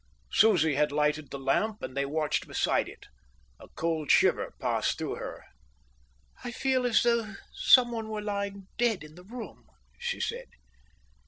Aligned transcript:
Susie 0.31 0.73
had 0.73 0.91
lighted 0.91 1.29
the 1.29 1.37
lamp, 1.37 1.83
and 1.83 1.95
they 1.95 2.07
watched 2.07 2.47
beside 2.47 2.89
it. 2.89 3.05
A 3.59 3.67
cold 3.67 4.09
shiver 4.09 4.51
passed 4.59 4.97
through 4.97 5.17
her. 5.17 5.43
"I 6.43 6.51
feel 6.51 6.87
as 6.87 7.03
though 7.03 7.35
someone 7.53 8.09
were 8.09 8.19
lying 8.23 8.65
dead 8.79 9.03
in 9.03 9.13
the 9.13 9.23
room," 9.23 9.67
she 9.99 10.19
said. 10.19 10.47